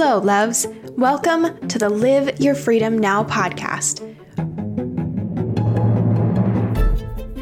[0.00, 0.64] Hello, loves.
[0.92, 4.00] Welcome to the Live Your Freedom Now podcast.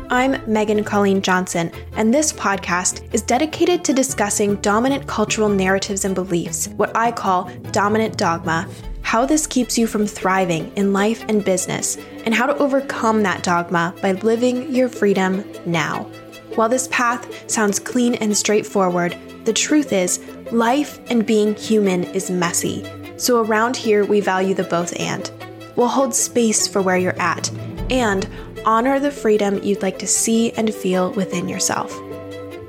[0.08, 6.14] I'm Megan Colleen Johnson, and this podcast is dedicated to discussing dominant cultural narratives and
[6.14, 8.66] beliefs, what I call dominant dogma,
[9.02, 13.42] how this keeps you from thriving in life and business, and how to overcome that
[13.42, 16.04] dogma by living your freedom now.
[16.54, 19.14] While this path sounds clean and straightforward,
[19.46, 20.20] the truth is,
[20.52, 22.84] life and being human is messy.
[23.16, 25.30] So around here, we value the both and.
[25.76, 27.50] We'll hold space for where you're at
[27.90, 28.28] and
[28.64, 31.94] honor the freedom you'd like to see and feel within yourself.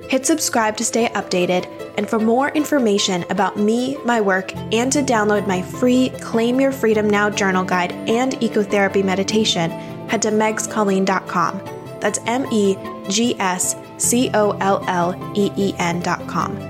[0.09, 5.01] Hit subscribe to stay updated, and for more information about me, my work, and to
[5.01, 9.71] download my free Claim Your Freedom Now journal guide and ecotherapy meditation,
[10.07, 11.61] head to megscolleen.com.
[11.99, 12.77] That's M E
[13.09, 16.66] G S C O L L E E N.com.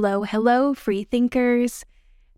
[0.00, 1.84] Hello, hello, free thinkers.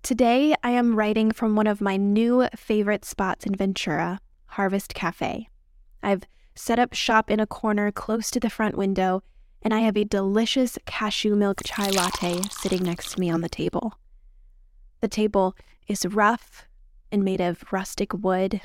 [0.02, 5.46] Today I am writing from one of my new favorite spots in Ventura, Harvest Cafe.
[6.02, 6.22] I've
[6.54, 9.22] set up shop in a corner close to the front window,
[9.60, 13.48] and I have a delicious cashew milk chai latte sitting next to me on the
[13.50, 13.92] table.
[15.02, 15.54] The table
[15.86, 16.66] is rough
[17.12, 18.62] and made of rustic wood.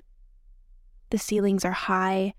[1.10, 2.34] The ceilings are high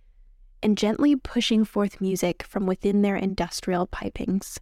[0.63, 4.59] and gently pushing forth music from within their industrial pipings.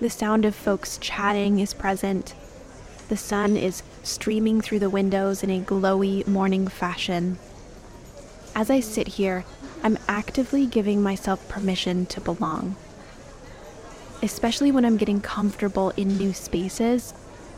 [0.00, 2.34] The sound of folks chatting is present.
[3.10, 7.38] The sun is streaming through the windows in a glowy morning fashion.
[8.54, 9.44] As I sit here,
[9.82, 12.76] I'm actively giving myself permission to belong.
[14.22, 17.12] Especially when I'm getting comfortable in new spaces,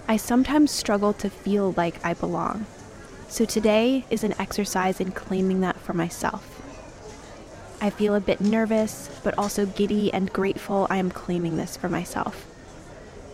[0.08, 2.66] I sometimes struggle to feel like I belong.
[3.28, 6.61] So today is an exercise in claiming that for myself.
[7.82, 11.88] I feel a bit nervous, but also giddy and grateful I am claiming this for
[11.88, 12.46] myself.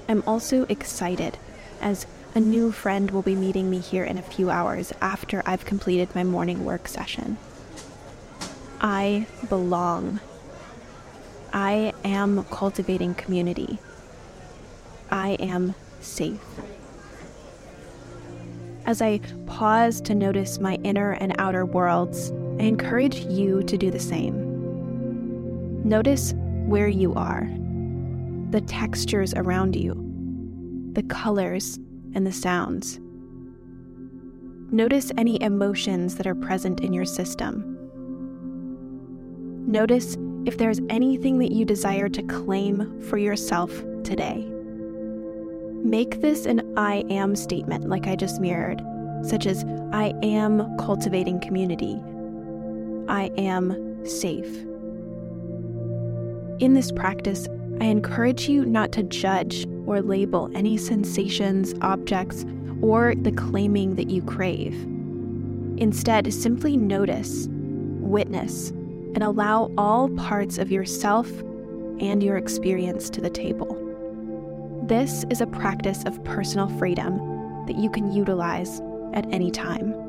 [0.09, 1.37] I'm also excited,
[1.83, 5.67] as a new friend will be meeting me here in a few hours after I've
[5.67, 7.37] completed my morning work session.
[8.81, 10.19] I belong.
[11.53, 13.78] I am cultivating community.
[15.11, 16.41] I am safe.
[18.87, 23.91] As I pause to notice my inner and outer worlds, I encourage you to do
[23.91, 24.47] the same.
[25.88, 26.34] Notice
[26.66, 27.49] where you are,
[28.50, 29.94] the textures around you,
[30.93, 31.78] the colors
[32.15, 33.00] and the sounds.
[34.71, 37.78] Notice any emotions that are present in your system.
[39.66, 43.72] Notice if there's anything that you desire to claim for yourself
[44.04, 44.47] today.
[45.82, 48.82] Make this an I am statement, like I just mirrored,
[49.22, 51.98] such as I am cultivating community,
[53.09, 54.68] I am safe.
[56.61, 57.47] In this practice,
[57.81, 62.45] I encourage you not to judge or label any sensations, objects,
[62.83, 64.75] or the claiming that you crave.
[65.77, 67.47] Instead, simply notice,
[68.01, 71.31] witness, and allow all parts of yourself
[72.01, 73.77] and your experience to the table.
[74.89, 77.19] This is a practice of personal freedom
[77.67, 78.81] that you can utilize
[79.15, 80.08] at any time.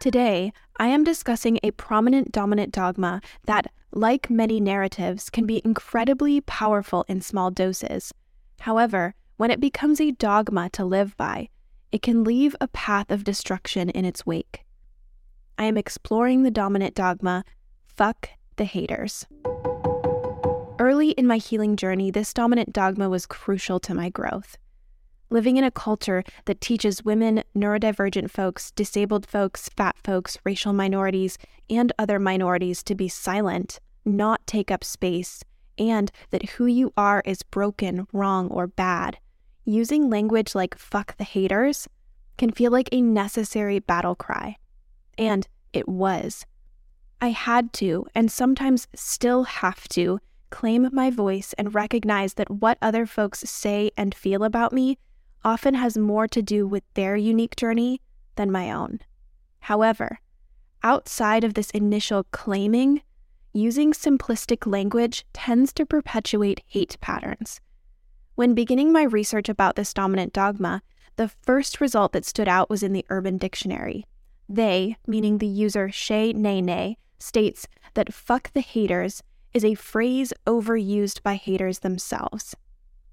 [0.00, 6.40] Today, I am discussing a prominent dominant dogma that, like many narratives, can be incredibly
[6.40, 8.10] powerful in small doses.
[8.60, 11.50] However, when it becomes a dogma to live by,
[11.92, 14.64] it can leave a path of destruction in its wake.
[15.58, 17.44] I am exploring the dominant dogma
[17.84, 19.26] fuck the haters.
[20.78, 24.56] Early in my healing journey, this dominant dogma was crucial to my growth
[25.30, 31.38] living in a culture that teaches women, neurodivergent folks, disabled folks, fat folks, racial minorities,
[31.68, 35.42] and other minorities to be silent, not take up space,
[35.78, 39.18] and that who you are is broken, wrong, or bad.
[39.64, 41.88] Using language like fuck the haters
[42.36, 44.56] can feel like a necessary battle cry.
[45.16, 46.44] And it was.
[47.20, 50.18] I had to, and sometimes still have to,
[50.48, 54.98] claim my voice and recognize that what other folks say and feel about me
[55.44, 58.00] often has more to do with their unique journey
[58.36, 59.00] than my own.
[59.60, 60.20] However,
[60.82, 63.02] outside of this initial claiming,
[63.52, 67.60] using simplistic language tends to perpetuate hate patterns.
[68.34, 70.82] When beginning my research about this dominant dogma,
[71.16, 74.06] the first result that stood out was in the Urban Dictionary.
[74.48, 79.22] They, meaning the user Shay Nene, states that fuck the haters
[79.52, 82.54] is a phrase overused by haters themselves.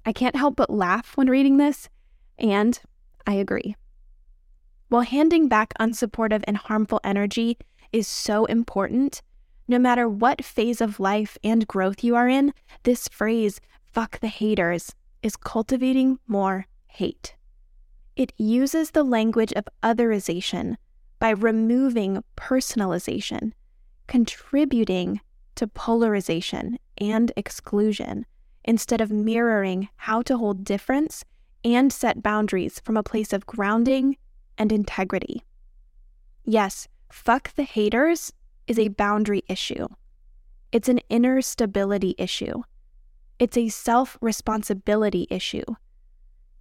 [0.06, 1.90] I can't help but laugh when reading this,
[2.40, 2.80] and
[3.26, 3.76] I agree.
[4.90, 7.58] While handing back unsupportive and harmful energy
[7.92, 9.22] is so important,
[9.68, 12.54] no matter what phase of life and growth you are in,
[12.84, 17.36] this phrase, fuck the haters, is cultivating more hate.
[18.16, 20.76] It uses the language of otherization
[21.20, 23.52] by removing personalization,
[24.08, 25.20] contributing
[25.56, 28.26] to polarization and exclusion,
[28.64, 31.26] instead of mirroring how to hold difference
[31.64, 34.18] and set boundaries from a place of grounding
[34.58, 35.44] and integrity.
[36.44, 38.34] Yes, fuck the haters
[38.68, 39.88] is a boundary issue.
[40.72, 42.64] It's an inner stability issue.
[43.40, 45.64] It's a self responsibility issue.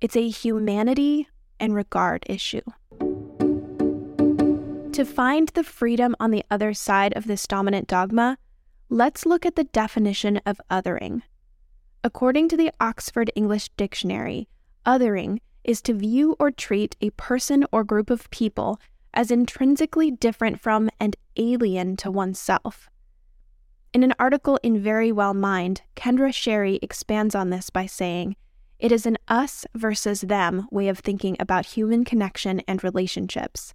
[0.01, 1.29] It's a humanity
[1.59, 2.61] and regard issue.
[4.93, 8.39] To find the freedom on the other side of this dominant dogma,
[8.89, 11.23] let's look at the definition of othering.
[12.05, 14.49] According to the Oxford English Dictionary,
[14.87, 18.79] othering is to view or treat a person or group of people
[19.13, 22.89] as intrinsically different from and alien to oneself.
[23.93, 28.37] In an article in Very Well Mind, Kendra Cherry expands on this by saying,
[28.79, 33.75] It is an us versus them way of thinking about human connection and relationships.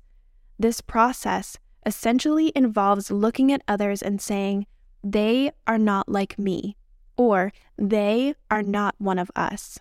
[0.60, 4.68] This process essentially involves looking at others and saying,
[5.04, 6.78] They are not like me,
[7.18, 9.80] or They are not one of us.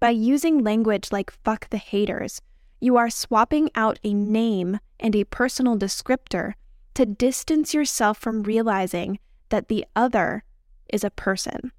[0.00, 2.40] By using language like fuck the haters,
[2.80, 6.54] you are swapping out a name and a personal descriptor
[6.94, 9.18] to distance yourself from realizing
[9.50, 10.44] that the other
[10.88, 11.72] is a person.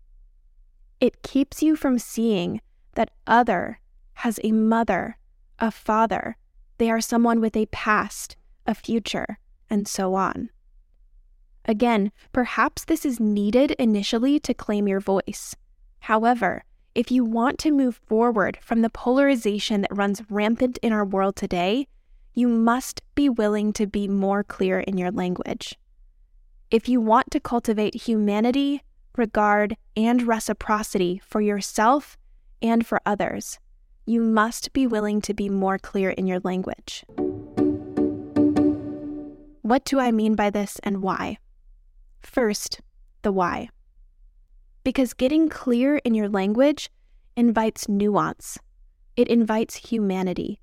[0.99, 2.61] It keeps you from seeing
[2.93, 3.79] that other
[4.13, 5.17] has a mother,
[5.57, 6.37] a father,
[6.77, 8.35] they are someone with a past,
[8.67, 9.39] a future,
[9.69, 10.49] and so on.
[11.65, 15.55] Again, perhaps this is needed initially to claim your voice.
[16.01, 21.05] However, if you want to move forward from the polarization that runs rampant in our
[21.05, 21.87] world today,
[22.33, 25.77] you must be willing to be more clear in your language.
[26.69, 28.83] If you want to cultivate humanity,
[29.17, 32.17] regard, and reciprocity for yourself
[32.61, 33.59] and for others,
[34.05, 37.05] you must be willing to be more clear in your language.
[39.61, 41.37] What do I mean by this and why?
[42.21, 42.81] First,
[43.21, 43.69] the why
[44.83, 46.89] because getting clear in your language
[47.35, 48.57] invites nuance,
[49.15, 50.59] it invites humanity,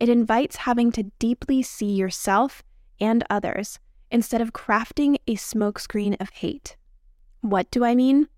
[0.00, 2.62] it invites having to deeply see yourself
[3.00, 3.78] and others
[4.10, 6.76] instead of crafting a smokescreen of hate.
[7.40, 8.28] What do I mean?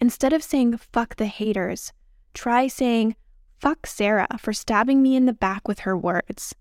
[0.00, 1.92] Instead of saying fuck the haters,
[2.34, 3.16] try saying
[3.58, 6.54] fuck Sarah for stabbing me in the back with her words.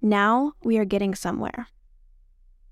[0.00, 1.68] Now we are getting somewhere.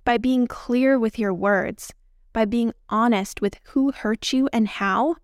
[0.05, 1.93] By being clear with your words,
[2.37, 5.17] by being honest with who hurt you and how,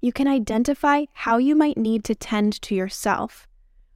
[0.00, 3.46] you can identify how you might need to tend to yourself,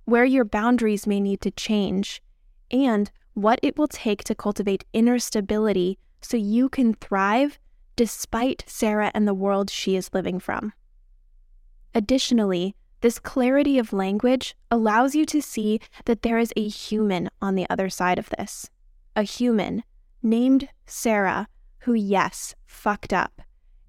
[0.04, 2.22] where your boundaries may need to change,
[2.70, 7.58] and what it will take to cultivate inner stability so you can thrive
[7.96, 10.72] despite Sarah and the world she is living from.
[11.96, 17.56] Additionally, this clarity of language allows you to see that there is a human on
[17.56, 18.70] the other side of this.
[19.16, 19.82] A human
[20.22, 21.48] named Sarah
[21.82, 23.42] who, yes, fucked up,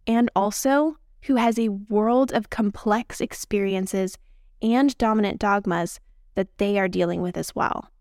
[0.08, 4.18] and also who has a world of complex experiences
[4.62, 6.00] and dominant dogmas
[6.36, 7.92] that they are dealing with as well.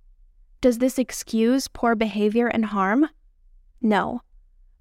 [0.60, 3.08] Does this excuse poor behavior and harm?
[3.80, 4.22] No,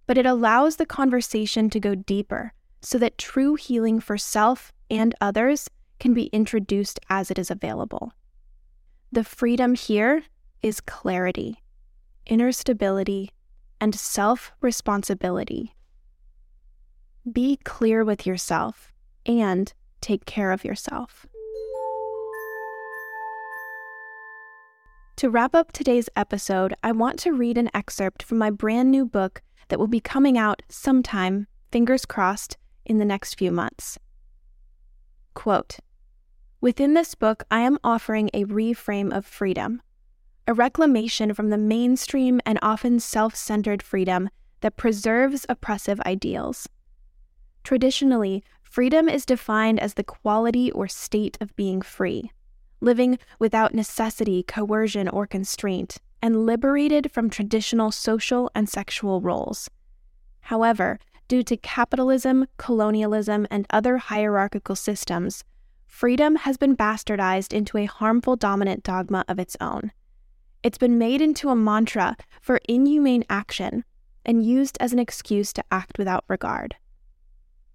[0.08, 5.14] but it allows the conversation to go deeper so that true healing for self and
[5.20, 8.14] others can be introduced as it is available.
[9.12, 10.24] The freedom here
[10.62, 11.62] is clarity,
[12.26, 13.32] inner stability,
[13.82, 15.76] and self responsibility.
[17.30, 18.94] Be clear with yourself
[19.26, 21.26] and take care of yourself.
[25.18, 29.06] To wrap up today's episode, I want to read an excerpt from my brand new
[29.06, 34.00] book that will be coming out sometime, fingers crossed, in the next few months.
[35.34, 35.78] Quote
[36.60, 39.82] Within this book, I am offering a reframe of freedom
[40.52, 44.30] a reclamation from the mainstream and often self centered freedom
[44.60, 46.68] that preserves oppressive ideals.
[47.64, 52.32] Traditionally, freedom is defined as the quality or state of being free,
[52.82, 59.70] living without necessity, coercion, or constraint, and liberated from traditional social and sexual roles.
[60.42, 65.46] However, due to capitalism, colonialism, and other hierarchical systems,
[65.88, 69.94] freedom has been bastardized into a harmful dominant dogma of its own.
[70.64, 73.84] It's been made into a mantra for inhumane action
[74.24, 76.76] and used as an excuse to act without regard.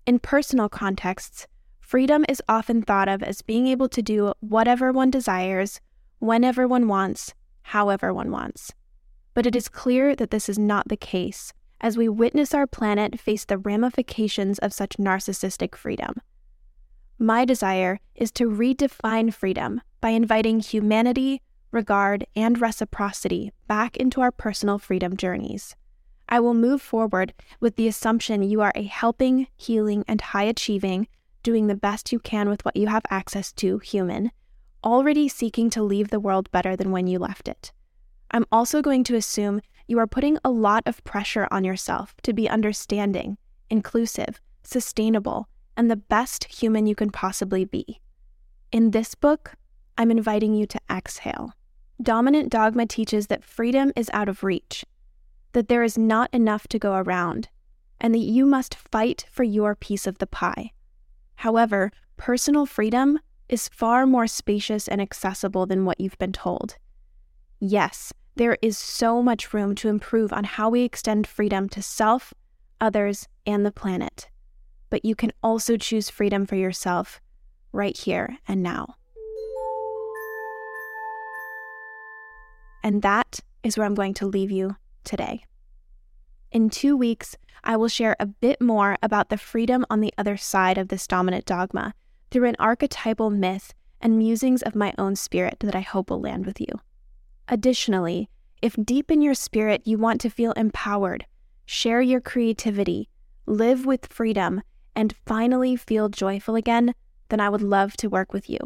[0.07, 1.49] In personal contexts,
[1.81, 5.81] freedom is often thought of as being able to do whatever one desires,
[6.21, 8.73] whenever one wants, however one wants.
[9.35, 13.19] But it is clear that this is not the case as we witness our planet
[13.19, 16.15] face the ramifications of such narcissistic freedom.
[17.19, 24.33] My desire is to redefine freedom by inviting humanity, regard, and reciprocity back into our
[24.33, 25.75] personal freedom journeys.
[26.29, 31.07] I will move forward with the assumption you are a helping, healing, and high achieving,
[31.43, 34.33] doing the best you can with what you have access to human,
[34.83, 37.73] already seeking to leave the world better than when you left it.
[38.31, 42.33] I'm also going to assume you are putting a lot of pressure on yourself to
[42.33, 43.39] be understanding,
[43.71, 48.01] inclusive, sustainable, and the best human you can possibly be.
[48.73, 49.53] In this book,
[49.99, 51.53] I'm inviting you to exhale.
[52.03, 54.85] Dominant dogma teaches that freedom is out of reach,
[55.53, 57.49] that there is not enough to go around,
[58.01, 60.73] and that you must fight for your piece of the pie.
[61.37, 66.77] However, personal freedom is far more spacious and accessible than what you've been told.
[67.59, 72.35] Yes, there is so much room to improve on how we extend freedom to self,
[72.81, 74.29] others, and the planet.
[74.91, 77.21] But you can also choose freedom for yourself
[77.73, 78.97] right here and now.
[82.87, 85.43] And that is where I'm going to leave you today.
[86.53, 90.37] In two weeks, I will share a bit more about the freedom on the other
[90.37, 91.95] side of this dominant dogma
[92.31, 96.47] through an archetypal myth and musings of my own spirit that I hope will land
[96.47, 96.69] with you.
[97.49, 98.29] Additionally,
[98.63, 101.27] if deep in your spirit you want to feel empowered,
[101.65, 103.09] share your creativity,
[103.47, 104.63] live with freedom,
[104.95, 106.95] and finally feel joyful again,
[107.31, 108.59] then I would love to work with you.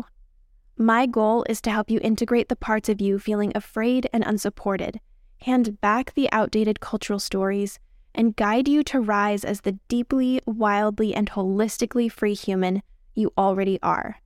[0.81, 4.99] My goal is to help you integrate the parts of you feeling afraid and unsupported,
[5.43, 7.79] hand back the outdated cultural stories,
[8.15, 12.81] and guide you to rise as the deeply, wildly, and holistically free human
[13.15, 14.23] you already are.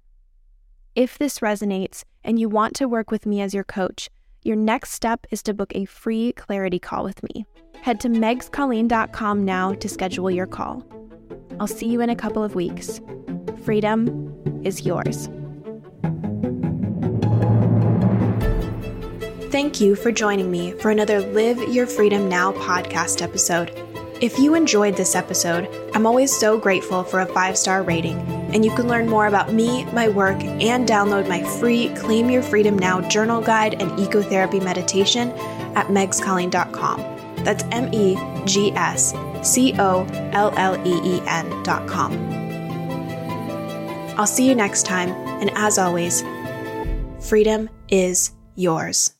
[0.94, 4.08] If this resonates and you want to work with me as your coach,
[4.44, 7.46] your next step is to book a free clarity call with me.
[7.82, 10.86] Head to megscolleen.com now to schedule your call.
[11.58, 13.00] I'll see you in a couple of weeks.
[13.64, 15.28] Freedom is yours.
[19.54, 23.70] Thank you for joining me for another Live Your Freedom Now podcast episode.
[24.20, 28.18] If you enjoyed this episode, I'm always so grateful for a five star rating,
[28.52, 32.42] and you can learn more about me, my work, and download my free Claim Your
[32.42, 35.30] Freedom Now journal guide and ecotherapy meditation
[35.76, 37.44] at megscolleen.com.
[37.44, 39.14] That's M E G S
[39.48, 42.12] C O L L E E N.com.
[44.18, 46.24] I'll see you next time, and as always,
[47.20, 49.13] freedom is yours.